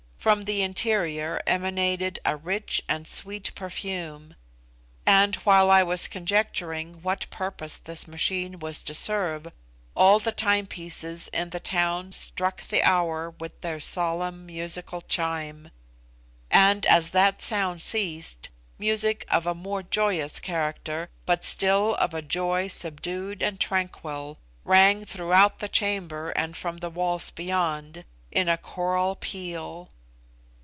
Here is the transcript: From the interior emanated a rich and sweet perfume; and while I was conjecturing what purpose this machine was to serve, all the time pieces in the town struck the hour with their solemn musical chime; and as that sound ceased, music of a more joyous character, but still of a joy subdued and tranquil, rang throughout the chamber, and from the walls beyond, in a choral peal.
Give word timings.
From 0.21 0.43
the 0.43 0.61
interior 0.61 1.41
emanated 1.47 2.19
a 2.23 2.37
rich 2.37 2.79
and 2.87 3.07
sweet 3.07 3.49
perfume; 3.55 4.35
and 5.03 5.33
while 5.37 5.71
I 5.71 5.81
was 5.81 6.07
conjecturing 6.07 7.01
what 7.01 7.27
purpose 7.31 7.79
this 7.79 8.07
machine 8.07 8.59
was 8.59 8.83
to 8.83 8.93
serve, 8.93 9.51
all 9.95 10.19
the 10.19 10.31
time 10.31 10.67
pieces 10.67 11.27
in 11.33 11.49
the 11.49 11.59
town 11.59 12.11
struck 12.11 12.61
the 12.67 12.83
hour 12.83 13.31
with 13.31 13.61
their 13.61 13.79
solemn 13.79 14.45
musical 14.45 15.01
chime; 15.01 15.71
and 16.51 16.85
as 16.85 17.09
that 17.13 17.41
sound 17.41 17.81
ceased, 17.81 18.49
music 18.77 19.25
of 19.27 19.47
a 19.47 19.55
more 19.55 19.81
joyous 19.81 20.39
character, 20.39 21.09
but 21.25 21.43
still 21.43 21.95
of 21.95 22.13
a 22.13 22.21
joy 22.21 22.67
subdued 22.67 23.41
and 23.41 23.59
tranquil, 23.59 24.37
rang 24.65 25.03
throughout 25.03 25.57
the 25.57 25.67
chamber, 25.67 26.29
and 26.29 26.55
from 26.55 26.77
the 26.77 26.91
walls 26.91 27.31
beyond, 27.31 28.05
in 28.31 28.47
a 28.47 28.55
choral 28.59 29.15
peal. 29.15 29.89